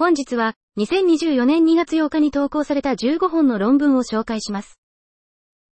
[0.00, 4.80] 本日は、2024年2月8日に投稿された15本の論文を紹介します。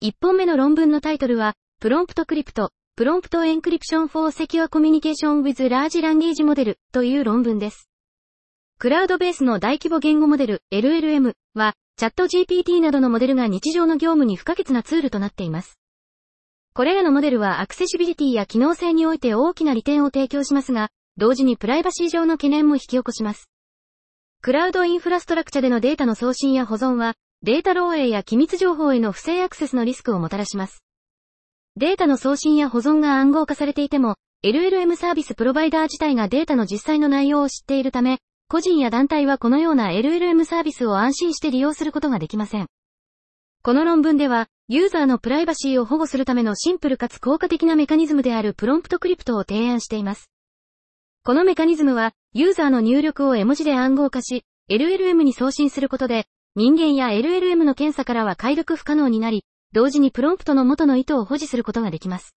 [0.04, 7.88] 1本目の論文のタイトルは、 PromptCrypt、Prompt Encryption for Secure Communication with Large Language Model という論文です。
[8.80, 15.78] クラウドベースの大規模言語モデル LLM は、チャット GPT などのモデルが日常の業務に不可欠なツールとなっています。
[16.74, 23.52] これらのモデルはアクセシビリティや機能性において大きな利点を提供しますが、同時にプライバシー上の懸念も引き起こします。
[24.46, 30.84] クラウドインフラストラクチャでのデータの送信や保存は、データ漏洩や機密情報への不正アクセスのリスクをもたらします。
[31.78, 42.68] データの送信や保存が暗号化されていても、LLM サービスプロバイダー自体がデータの実際の内容を知っているため、個人や団体はこのような LLM サービスを安心して利用することができません。
[43.64, 50.30] この論文では、ユーザーのプライバシーを保護するためのシンプルかつ効果的なメカニズムである PromptCrypt を提案しています。
[51.24, 56.26] このメカニズムは、ユーザーの入力を絵文字で暗号化し、LLM に送信することで、
[56.58, 62.36] 人間や LLM の検査からは解読不可能になり、同時にプロンプトの元の意図を保持することができます。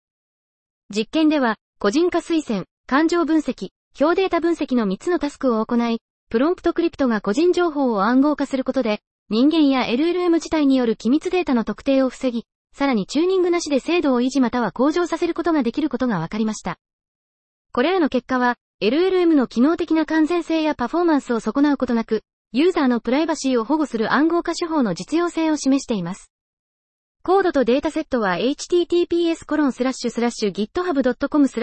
[0.96, 5.98] 実験では、個人化推薦、感情分析、表データ分析の3つのタスクを行い、
[6.30, 9.00] プロンプトクリプトが個人情報を暗号化することで、
[9.32, 16.78] 人間や LLM 自体による機密データの特定を防ぎ、さらにチューニングなしで精度を維持または向上させることができることが分かりました。
[17.72, 26.32] これらの結果は、LLM の機能的な完全性やパフォーマンスを損なうことなく、ユーザーのプライバシーを保護する暗号化手法の実用性を示しています。
[27.24, 29.94] コードとデータセットは https://github.com スラッ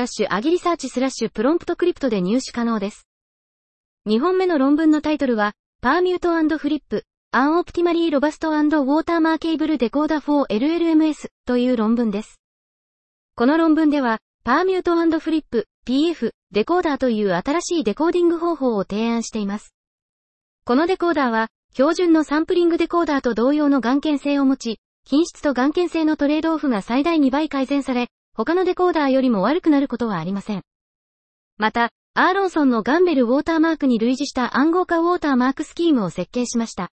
[0.08, 3.06] シュ agiresearch スラッシュ PromptCrypt で入手可能です。
[4.08, 12.40] 2本目の論文のタイトルは、 Permute Flip、An Optimally Robust Watermarkable Decoder for LLMs という論文です。
[13.36, 19.74] この論文では、 Permute Flip、PF、デコーダーという新しいデコーディング方法を提案しています。
[20.64, 30.62] このデコーダーは、標準のサンプリングデコーダーと同様の頑健性を持ち、品質と頑健性のトレードオフが最大2倍改善され、他のデコーダーよりも悪くなることはありません。
[31.58, 36.88] また、アーロンソンのガンベルウォーターマークに類似した暗号化ウォーターマークスキームを設計しました。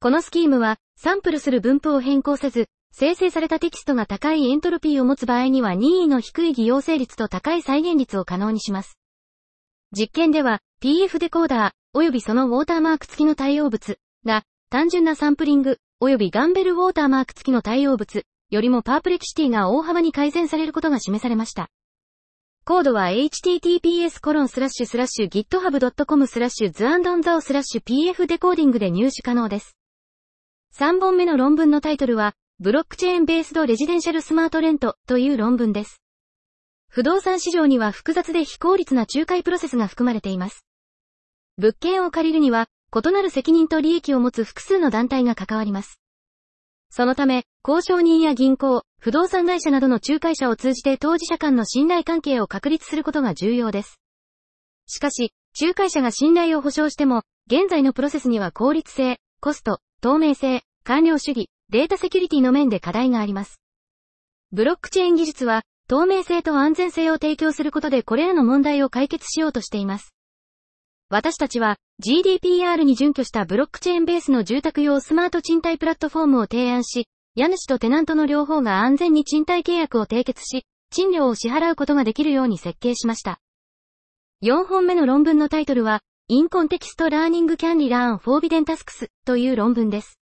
[0.00, 8.98] このスキームは、サンプルする分布を変更せず、生成されたテキストが高いエントロピーを持つ場合には任意の低い偽陽性率と高い再現率を可能にします。
[9.96, 21.68] 実験では、PF デコーダー、及びそのウォーターマーク付きの対応物が、単純なサンプリング、及びガンベルウォーターマーク付きの対応物、よりもパープレキシティが大幅に改善されることが示されました。
[22.64, 24.66] コードは https://github.com スラ
[26.46, 29.76] ッシュ xuandongzhao スラッシュ pf デコーディングで入手可能です。
[30.76, 36.02] 3本目の論文のタイトルは、 Blockchain Based Residential Smart Rent という論文です。
[36.90, 40.66] 不動産市場には複雑で非効率な仲介プロセスが含まれています。
[41.56, 46.02] 物件を借りるには、異なる責任と利益を持つ複数の団体が関わります。
[46.90, 53.98] そのため、交渉人や銀行、不動産会社などの仲介者を通じて当事者間の信頼関係を確立することが重要です。
[54.86, 63.60] しかし、仲介者が信頼を保証しても、現在のプロセスには効率性、コスト、透明性、完了主義、データセキュリティの面で課題があります。
[64.50, 70.12] ブロックチェーン技術は、透明性と安全性を提供することでこれらの問題を解決しようとしています。
[71.10, 83.38] 私たちは GDPR に準拠したブロックチェーンベースの住宅用スマート賃貸プラットフォームを提案し、家主とテナントの両方が安全に賃貸契約を締結し、賃料を支払うことができるように設計しました。
[84.44, 90.19] 4本目の論文のタイトルは、 In-Context Learning Can Relearn Forbidden Tasks という論文です。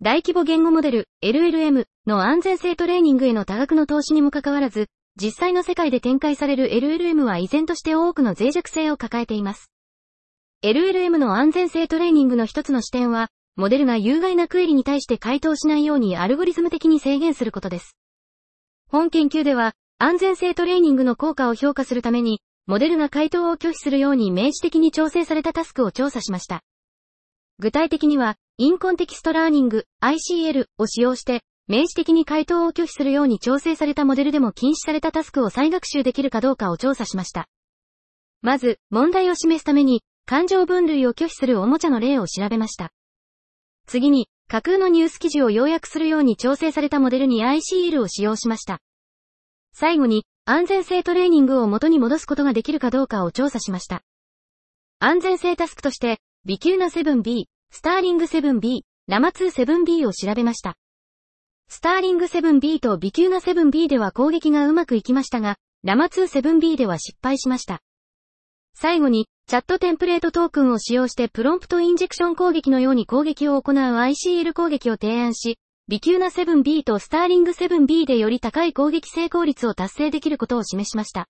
[0.00, 4.86] 大規模言語モデル、LLM の安全性トレーニングへの多額の投資にもかかわらず、
[5.20, 9.72] 実際の世界で展開される LLM は依然として多くの脆弱性を抱えています。
[10.62, 17.96] LLM の安全性トレーニングの一つの視点は、モデルが有害なクエリに対して回答しないようにアルゴリズム的に制限することです。
[18.88, 26.62] 本研究では、安全性トレーニングの効果を評価するために、モデルが回答を拒否するように明示的に調整されたタスクを調査しました。
[27.58, 37.46] 具体的には、 In-Context Learning、ICL を使用して、明示的に回答を拒否するように調整されたモデルでも禁止されたタスクを再学習できるかどうかを調査しました。
[38.42, 42.90] まず、問題を示すために、感情分類を拒否するおもちゃの例を調べました。
[43.86, 48.80] 次に、架空のニュース記事を要約するように調整されたモデルに ICL を使用しました。
[49.72, 54.02] 最後に、安全性トレーニングを元に戻すことができるかどうかを調査しました。
[54.98, 60.76] 安全性タスクとして、ビキューナ 7B、スターリング 7B、ラマ 27B を調べました。
[61.68, 67.80] スターリング 7B とビキューナ 7B では攻撃がうまくいきましたが、ラマ 27B では失敗しました。
[68.74, 81.28] 最後に、チャットテンプレートトークンを使用してプロンプトインジェクション攻撃のように攻撃を行う ICL 攻撃を提案し、ビキューナ 7B とスターリング 7B でより高い攻撃成功率を達成できることを示しました。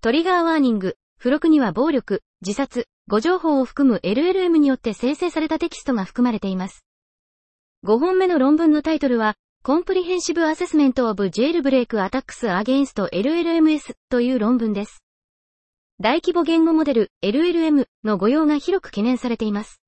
[0.00, 6.84] トリガーワーニング、付録には暴力、自殺、誤情報を含む LLM によって生成されたテキストが含まれています。
[7.86, 15.02] 5本目の論文のタイトルは、Comprehensive Assessment of Jailbreak Attacks Against LLMS という論文です。
[15.98, 19.80] 大規模言語モデル LLM の誤用が広く懸念されています。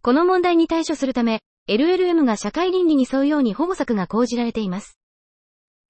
[0.00, 4.96] この問題に対処するため、LLM が社会倫理に沿うように保護策が講じられています。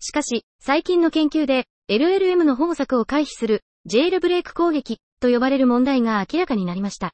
[0.00, 7.12] しかし、最近の研究で、LLM の保護策を回避する、ジェイルブレイク攻撃と呼ばれる問題が明らかになりました。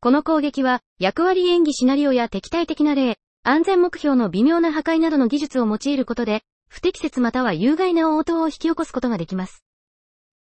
[0.00, 9.64] この攻撃は、役割演技シナリオや敵対的な例、安全目標の微妙な破壊などの技術を用いることで、不適切または有害な応答を引き起こすことができます。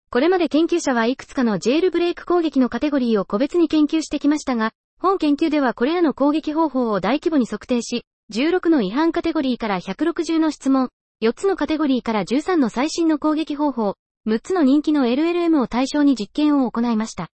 [0.09, 10.89] これまで研究者はいくつかのジェールブレイク攻撃のカテゴリーを個別に研究してきましたが、本研究ではこれらの攻撃方法を大規模に測定し、16の違反カテゴリーから160の質問、
[11.21, 13.95] 4つのカテゴリーから13の最新の攻撃方法、
[14.27, 17.29] 6つの人気の LLM を対象に実験を行いました。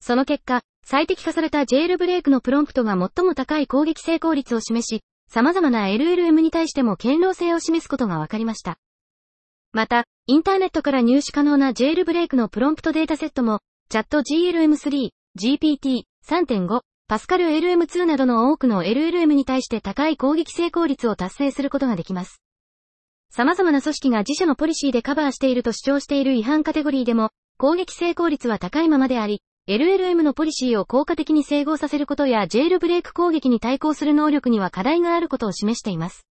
[0.00, 8.76] その結果、最適化されたジェールブレイクのプロンプトが最も高い攻撃成功率を示し、様々な LLM に対しても堅牢性を示すことが分かりました。
[9.72, 15.08] また、インターネットから入手可能なジェールブレイクのプロンプトデータセットも、チャット GLM3、
[15.40, 22.43] GPT、3.5、パスカル LM2 などの多くの LLM に対して高い攻撃成功率を達成することができます。
[23.36, 36.28] 様々な組織が自社のポリシーでカバーしていると主張している違反カテゴリーでも、攻撃成功率は高いままであり、LLM のポリシーを効果的に整合させることやジェールブレイク攻撃に対抗する能力には課題があることを示しています。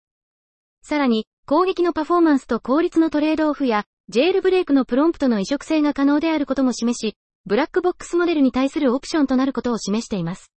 [0.82, 7.14] さらに、攻撃のパフォーマンスと効率のトレードオフや、ジェールブレイクのプロンプトの移植性が可能であることも示し、
[7.46, 10.50] ブラックボックスモデルに対するオプションとなることを示しています。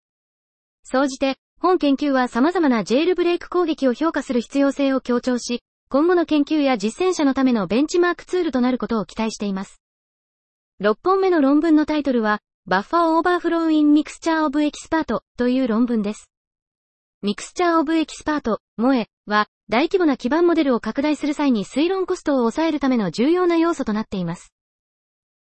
[0.83, 5.59] 総じて、本研究は様々な jailbreak 攻撃を評価する必要性を強調し、
[5.91, 9.81] 今後の研究や実践者のためのベンチマークツールとなることを期待しています。
[10.83, 16.29] 6本目の論文のタイトルは、 Buffer Overflow in Mixture of Expert という論文です。
[17.23, 24.53] Mixture of Expert、MoE は、大規模な基盤モデルを拡大する際に推論コストを抑えるための重要な要素となっています。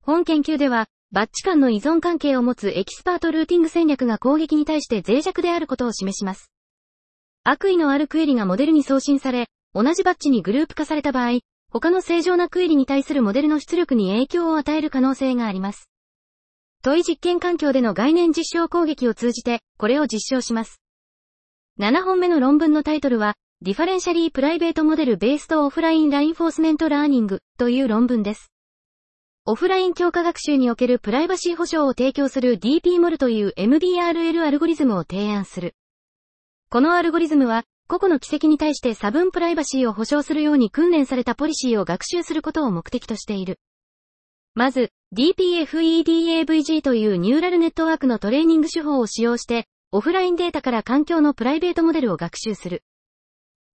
[0.01, 6.51] 本研究では、バッチ間の依存関係を持つエキスパートルーティング戦略が攻撃に対して脆弱であることを示します。
[7.45, 15.91] 悪意のあるクエリがモデルに送信され、同じバッチにグループ化された場合、他の正常なクエリに対するモデルの出力に影響を与える可能性があります。
[16.83, 20.81] 問い実験環境での概念実証攻撃を通じて、これを実証します。
[21.79, 28.53] 7本目の論文のタイトルは、 Differentially Private Model Based Offline Reinforcement Learning という論文です。
[29.45, 35.75] オフライン強化学習におけるプライバシー保障を提供する DPMOL という MBRL アルゴリズムを提案する。
[36.71, 43.59] このアルゴリズムは、個々の軌跡に対して差分プライバシーを保障するように訓練されたポリシーを学習することを目的としている。
[44.55, 52.83] まず、DPFEDAVG というニューラルネットワークのトレーニング手法を使用して、オフラインデータから環境のプライベートモデルを学習する。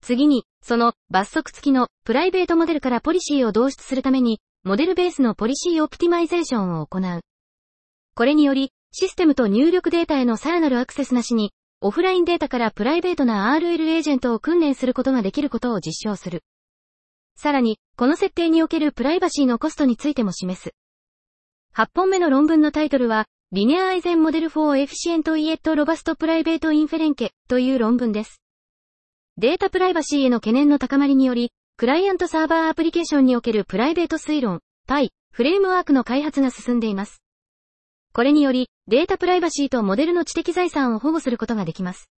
[0.02, 7.22] 次に、その罰則付きのプライベートモデルからポリシーを導出するために、モデルベースの policy optimization を行う。
[8.14, 16.44] これにより、システムと入力データへのさらなるアクセスなしに、オフラインデータからプライベートな RL エージェントを訓練することができることを実証する。
[17.36, 20.76] さらに、この設定におけるプライバシーのコストについても示す。
[21.76, 28.44] 8本目の論文のタイトルは、リネアアイゼンモデル for efficient yet robust private Inferenc という論文です。
[29.38, 37.24] データプライバシーへの懸念の高まりにより、クライアントサーバーアプリケーションにおけるプライベート推論、PI、フレームワークの開発が進んでいます。
[38.14, 42.10] これにより、データプライバシーとモデルの知的財産を保護することができます。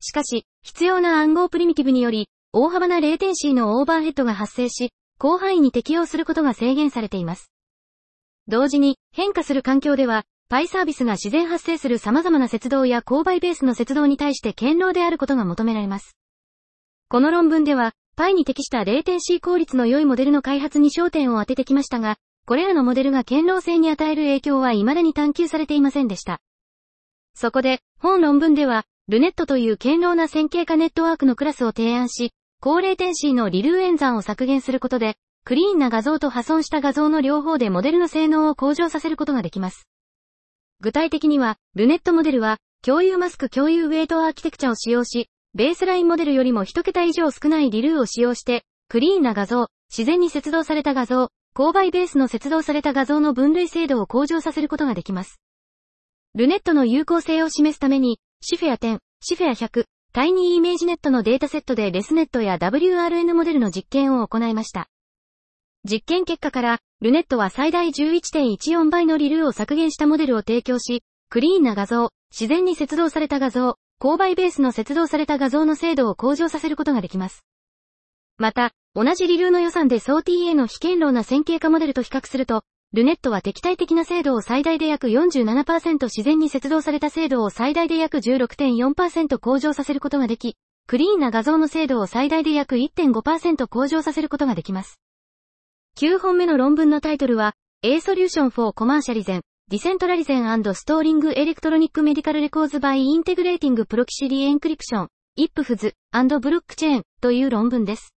[0.00, 7.50] しかし、必要な暗号プリミティブにより、大幅なレーテンシーのオーバーヘッドが発生し、広範囲に適用することが制限されています。
[8.46, 16.16] 同時に、変化する環境では、パイサービスが自然発生する様々な接動や勾配ベースの接動に対して堅牢であることが求められます。
[17.08, 22.16] この論文では、パイに適したレーテンシー効率の良いモデルの開発に焦点を当ててきましたが、
[22.50, 26.40] これらのモデルが堅牢性に与える影響は未だに探求されていませんでした。
[27.32, 35.14] そこで、本論文では、ルネットという堅牢な線形化ネットワークのクラスを提案し、高齢天使のリルー演算を削減することで、
[35.44, 39.86] クリーンな画像と破損した画像の両方でモデルの性能を向上させることができます。
[40.80, 55.40] 具体的には、ルネットモデルは、共有マスク共有ウェイトアーキテクチャを使用し、ベースラインモデルよりも一桁以上少ない ReLU を使用して、クリーンな画像、自然に接続された画像、勾配ベースの接続された画像の分類精度を向上させることができます。
[56.34, 64.88] RLNet の有効性を示すために、シフェア10、シフェア100、タイニーイメージネットのデータセットで ResNet や WRN モデルの実験を行いました。
[65.88, 77.44] 実験結果から、 RLNet は最大11.14倍の ReLU を削減したモデルを提供し、クリーンな画像、自然に接動された画像、勾配ベースの接動された画像の精度を向上させることができます。
[78.36, 90.56] また、同じリルーの予算で SOTA の非堅牢な線形化モデルと比較すると、ルネットは敵対的な精度を最大で約47%自然に接動された精度を最大で約16.4%向上させることができ、
[90.88, 94.98] クリーンな画像の精度を最大で約1.5%向上させることができます。
[95.96, 105.06] 9本目の論文のタイトルは、A Solution for Commercialism, Decentralism and Storing Electronic Medical Records by Integrating Proxy Encryption,
[105.38, 108.12] IPFS, and Blockchain という論文です。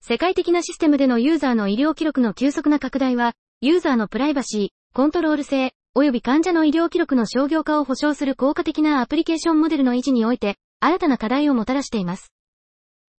[0.00, 12.32] 世界的なシステムでのユーザーの医療記録の急速な拡大は、ユーザーのプライバシー、コントロール性、及び患者の医療記録の商業化を保証する効果的なアプリケーションモデルの維持において、新たな課題をもたらしています。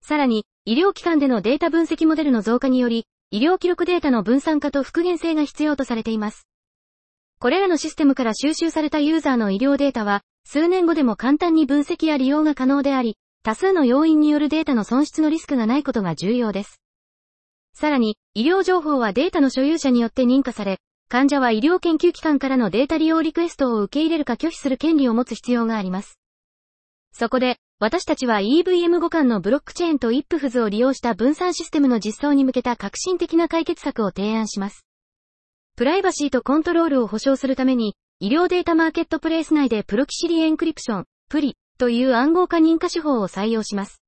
[0.02, 6.46] さらに、医療機関でのデータ分析モデルの増加により、医療記録データの分散化と復元性が必要とされています。
[7.38, 16.80] これらのシステムから収集されたユーザーの医療データは、数年後でも簡単に分析や利用が可能であり、多数の要因によるデータの損失のリスクがないことが重要です。
[17.74, 26.18] さらに、医療情報はデータの所有者によって認可され、患者は医療研究機関からのデータ利用リクエストを受け入れるか拒否する権利を持つ必要があります。
[27.12, 34.84] そこで、私たちは EVM 互換のブロックチェーンと IPFS を利用した分散システムの実装に向けた革新的な解決策を提案します。
[35.76, 44.00] プライバシーとコントロールを保証するために、医療データマーケットプレイス内で proxy re-encryption、PRE という暗号化認可手法を採用します。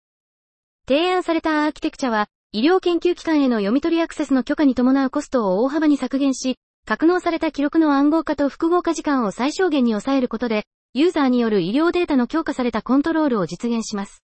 [0.89, 6.57] 提案されたアーキテクチャは、医療研究機関への読み取りアクセスの許可に伴うコストを大幅に削減し、
[6.87, 14.23] 格納された記録の暗号化と復号化時間を最小限に抑えることで、ユーザーによる医療データの強化されたコントロールを実現します。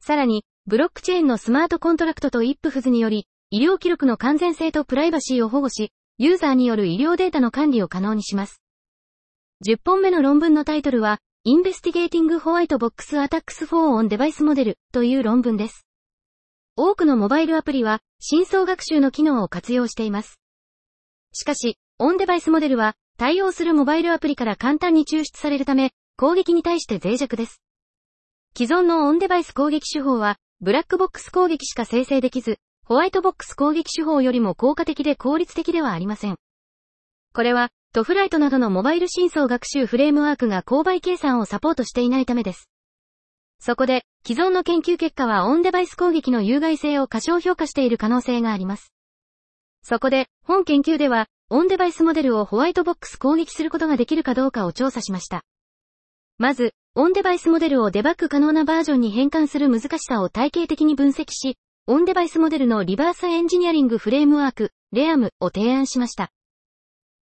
[0.00, 8.62] さらに、ブロックチェーンのスマートコントラクトと IPFS により、医療記録の完全性とプライバシーを保護し、ユーザーによる医療データの管理を可能にします。
[9.66, 15.86] 10本目の論文のタイトルは、Investigating White Box Attacks for On Device Model という論文です。
[16.74, 20.40] 多くのモバイルアプリは、深層学習の機能を活用しています。
[21.34, 27.60] しかし、オンデバイスモデルは、対応するモバイルアプリから簡単に抽出されるため、攻撃に対して脆弱です。
[28.56, 36.38] 既存のオンデバイス攻撃手法は、ブラックボックス攻撃しか生成できず、ホワイトボックス攻撃手法よりも効果的で効率的ではありません。
[37.34, 42.68] これは、トフライトなどのモバイル深層学習フレームワークが勾配計算をサポートしていないためです。
[43.60, 48.92] そこで、既存の研究結果はオンデバイス攻撃の有害性を過小評価している可能性があります。
[49.84, 55.44] そこで、本研究では、オンデバイスモデルをホワイトボックス攻撃することができるかどうかを調査しました。
[56.36, 66.32] まず、オンデバイスモデルをデバッグ可能なバージョンに変換する難しさを体系的に分析し、オンデバイスモデルのリバースエンジニアリングフレームワーク、 REOM を提案しました。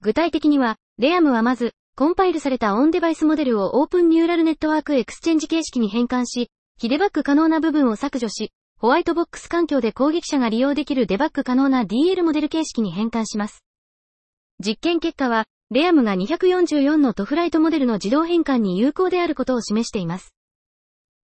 [0.00, 13.64] 具体的には、 REOM はまず、コンパイルされたオンデバイスモデルを Open Neural Network Exchange 形式に変換し、非デバッグ可能な部分を削除し、ホワイトボックス環境で攻撃者が利用できるデバッグ可能な DL モデル形式に変換します。
[14.64, 20.32] 実験結果は、 REOM が244の TFLite モデルの自動変換に有効であることを示しています。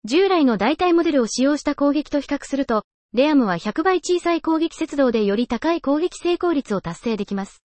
[0.04, 7.62] 従来の代替モデルを使用した攻撃と比較すると、レアムは100倍小さい攻撃節動でより高い攻撃成功率を達成できます。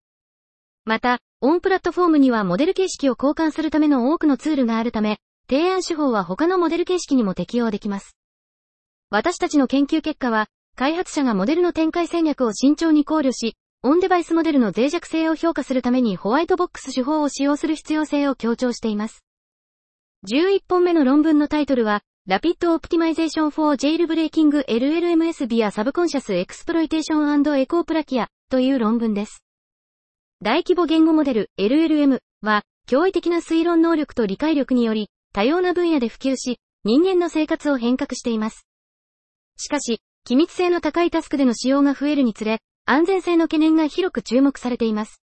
[0.85, 5.17] また、オンプラットフォームにはモデル形式を交換するための多くのツールがあるため、
[5.49, 8.17] 提案手法は他のモデル形式にも適用できます。
[9.09, 19.23] 私たちの研究結果は、開発者がモデルの展開戦略を慎重に考慮し、オンデバイスモデルの脆弱性を評価するためにホワイトボックス手法を使用する必要性を強調しています。
[20.27, 29.43] 11本目の論文のタイトルは、Rapid Optimization for Jailbreaking LLMS via Subconscious Exploitation and Ecoplakia という論文です。
[30.43, 38.67] 大規模言語モデル LLM は、驚異的な推論能力と理解力により、多様な分野で普及し、人間の生活を変革しています。
[39.55, 45.21] しかし、機密性の高いタスクでの使用が増えるにつれ、安全性の懸念が広く注目されています。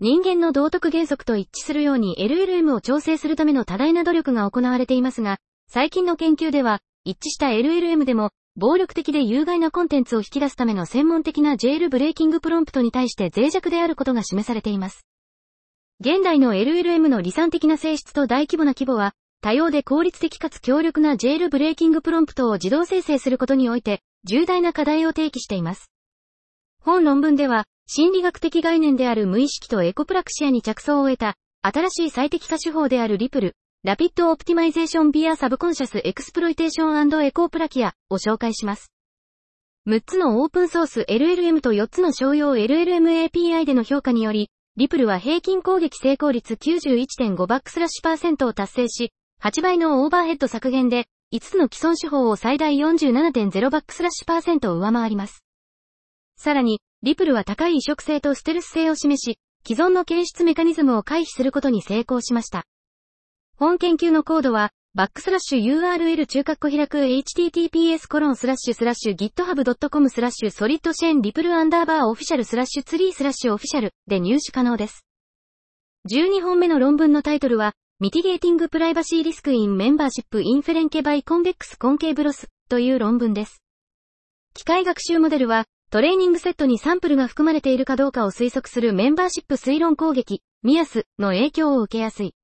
[0.00, 5.36] 人間の道徳原則と一致するように LLM を調整するための多大な努力が行われていますが、
[5.68, 15.04] 最近の研究では、一致した LLM でも、暴力的で有害なコンテンツを引き出すための専門的な jailbreaking プロンプトに対して脆弱であることが示されています。
[15.98, 25.90] 現代の LLM の離散的な性質と大規模な規模は、多様で効率的かつ強力な jailbreaking プロンプトを自動生成することにおいて、重大な課題を提起しています。
[26.80, 38.90] 本論文では、心理学的概念である無意識とエコプラクシアに着想を得た、新しい最適化手法である RIPPLE、Rapid Optimization via Subconscious Exploitation Echopraxia を紹介します。
[39.86, 44.48] 6つのオープンソース LLM と4つの商用 LLM API での評価により、
[44.78, 49.12] RIPPLE は平均攻撃成功率91.5バックスラッシュパーセントを達成し、
[49.42, 55.44] 8倍のオーバーヘッド削減で、5つの既存手法を最大47.0バックスラッシュパーセントを上回ります。
[56.38, 59.38] さらに、 RIPPLE は高い移植性とステルス性を示し、
[59.68, 62.64] 既存の検出メカニズムを回避することに成功しました。
[63.56, 75.06] 本研究のコードは、バックスラッシュ URL 中括弧開く https コロンスラッシュスラッシュ github.com スラッシュ SolidShen RIPPLE アンダーバー official スラッシュ tree スラッシュ official で入手可能です。
[76.10, 83.62] 12本目の論文のタイトルは、Mitigating Privacy Risk in Membership Inference by Convex Concave という論文です。
[84.54, 92.34] 機械学習モデルは、トレーニングセットにサンプルが含まれているかどうかを推測するメンバーシップ推論攻撃、ミアスの影響を受けやすい。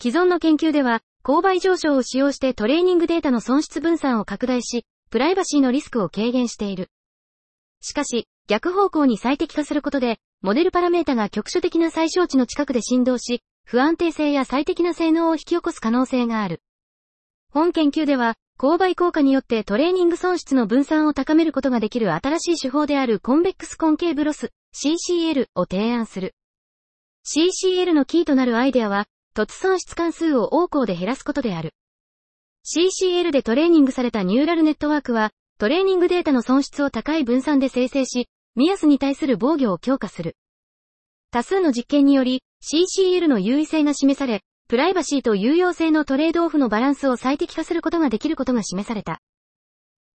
[0.00, 6.90] 既存の研究では、勾配上昇を使用してトレーニングデータの損失分散を拡大し、プライバシーのリスクを軽減している。
[7.80, 16.60] しかし、逆方向に最適化することで、モデルパラメータが局所的な最小値の近くで振動し、不安定性や最適な性能を引き起こす可能性がある。
[17.50, 26.34] 本研究では、勾配効果によってトレーニング損失の分散を高めることができる新しい手法であるコンベックスコンケーブロス CCL を提案する。
[27.26, 29.06] CCL のキーとなるアイデアは、
[29.36, 31.74] 突損失関数を横行で減らすことである。
[32.64, 40.36] CCL でトレーニングされたニューラルネットワークは、トレーニングデータの損失を高い分散で生成し、ミアスに対する防御を強化する。
[41.32, 49.20] 多数の実験により、CCL の優位性が示され、プライバシーと有用性のトレードオフのバランスを最適化することができることが示された。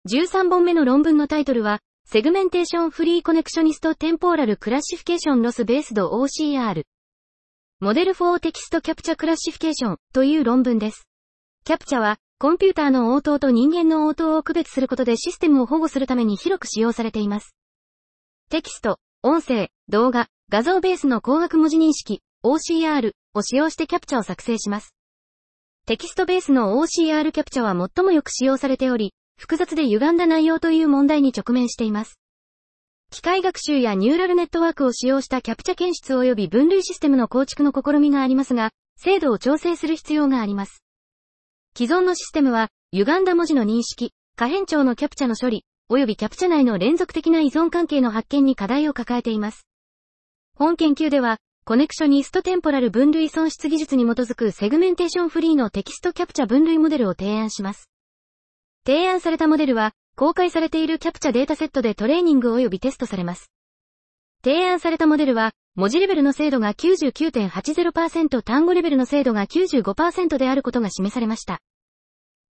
[0.10, 6.84] 13本目の論文のタイトルは、セグメンテーションフリーコネクショニストテンポーラルクラシフィケーションロスベースド OCR。
[7.82, 11.08] モデルフォーテキストキャプチャクラシフィケーションという論文です。
[11.64, 17.56] キャプチャは、コンピューターの応答と人間の応答を区別することでシステムを保護するために広く使用されています。
[18.50, 24.94] テキスト、音声、動画、画像ベースの光学文字認識、OCR を使用してキャプチャを作成します。
[25.88, 32.20] テキストベースの OCR キャプチャは最もよく使用されており、複雑で歪んだ内容という問題に直面しています。
[33.12, 40.84] 機械学習やニューラルネットワークを使用したキャプチャ検出及び分類システムの構築の試みがありますが、精度を調整する必要があります。
[41.76, 49.66] 既存のシステムは、歪んだ文字の認識、可変調のキャプチャの処理、及びキャプチャ内の連続的な依存関係の発見に課題を抱えています。
[50.56, 57.90] 本研究では、Connectionist Temporal 分類損失技術に基づく segmentation-free のテキストキャプチャ分類モデルを提案します。
[58.86, 63.50] 提案されたモデルは、公開されているキャプチャデータセットでトレーニング及びテストされます。
[64.44, 71.60] 提案されたモデルは、文字レベルの精度が99.80%単語レベルの精度が95%であることが示されました。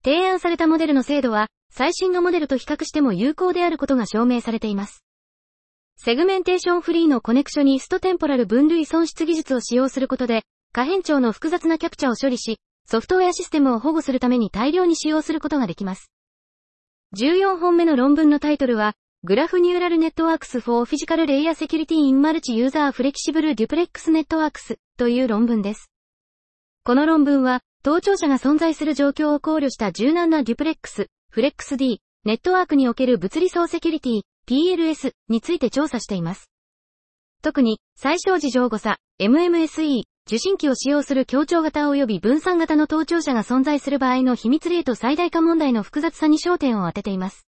[0.02, 5.04] 提案されたモデルの精度は、最新のモデルと比較しても有効であることが証明されています。
[5.98, 16.10] segmentation-free の Connectionist Temporal 分類損失技術を使用することで、可変長の複雑なキャプチャを処理し、ソフトウェアシステムを保護するために大量に使用することができます。
[17.16, 18.94] 14本目の論文のタイトルは、
[19.24, 25.90] Graph Neural Networks for Physical Layer Security in Multi User Flexible Duplex Networks という論文です。
[26.84, 36.50] この論文は、盗聴者が存在する状況を考慮した柔軟なデュプレックス、フレックス D、ネットワークにおける物理層セキュリティ、PLS について調査しています。
[37.40, 47.46] 特に、最小時上誤差、MMSE、受信機を使用する協調型及び分散型の盗聴者が存在する場合の秘密レート最大化問題の複雑さに焦点を当てています。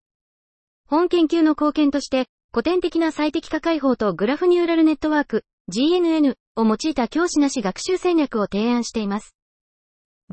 [0.87, 9.37] 本研究の貢献として、古典的な最適化解放とグラフニューラルネットワーク、GNN を用いた教師なし学習戦略を提案しています。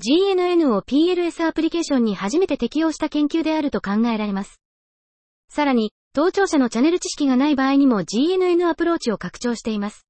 [0.01, 4.61] GNN を PLS アプリケーションに初めて適用した研究であると考えられます。
[5.49, 10.06] さらに、盗聴者のチャンネル知識がない場合にも GNN アプローチを拡張しています。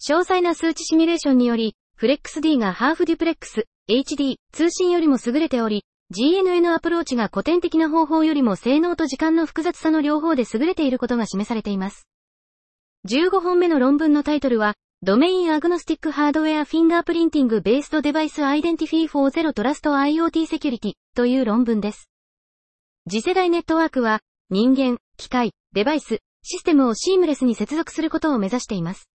[0.00, 12.06] 詳細な数値シミュレーションにより、フレックス D がハーフデュプレックス、HD、通信よりも優れており、GNN アプローチが古典的な方法よりも性能と時間の複雑さの両方で優れていることが示されています。
[13.08, 22.08] 15本目の論文のタイトルは、Domain Agnostic Hardware Fingerprinting Based Device Identity for Zero Trust IoT Security という論文です。
[23.08, 29.08] 次世代ネットワークは、人間、機械、デバイス、システムをシームレスに接続することを目指しています。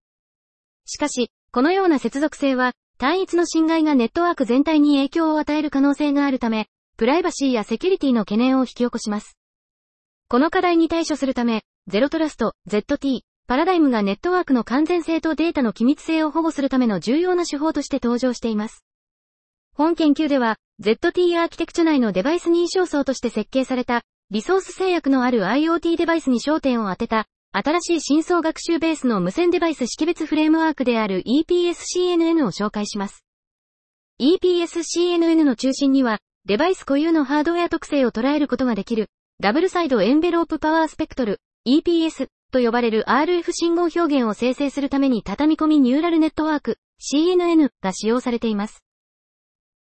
[0.85, 9.37] しかし、このような接続性は、単一の侵害がネットワーク全体に影響を与える可能性があるため、プライバシーやセキュリティの懸念を引き起こします。
[10.27, 18.85] この課題に対処するため、ゼロトラスト、ZT、パラダイムがネットワークの完全性とデータの機密性を保護するための重要な手法として登場しています。
[19.73, 33.25] 本研究では、ZT アーキテクチャ内のデバイス認証層として設計された、リソース制約のある IoT デバイスに焦点を当てた、新しい深層学習ベースの無線デバイス識別フレームワークである EPS-CNN を紹介します。
[34.21, 39.07] EPS-CNN の中心には、デバイス固有のハードウェア特性を捉えることができる、
[39.39, 48.83] ダブルサイドエンベロープパワースペクトル、EPS と呼ばれる RF 信号表現を生成するために畳み込みニューラルネットワーク CNN が使用されています。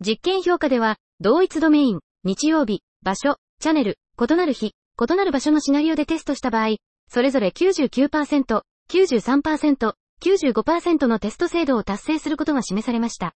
[0.01, 6.77] 実験評価では、同一ドメイン、日曜日、場所、チャンネル、異なる日、異なる場所のシナリオでテストした場合、
[7.09, 13.35] それぞれ99%、93%、95%のテスト精度を達成することが示されました。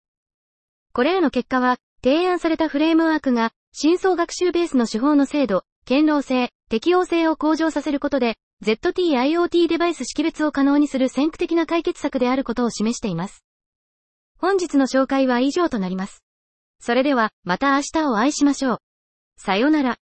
[0.93, 13.45] これらの結果は、提案されたフレームワークが、深層学習ベースの手法の精度、堅牢性、適応性を向上させることで、ZT-IoT デバイス識別を可能にする先駆的な解決策であることを示しています。
[14.39, 16.23] 本日の紹介は以上となります。
[16.79, 18.79] それでは、また明日をお会いしましょう。
[19.37, 19.97] さようなら。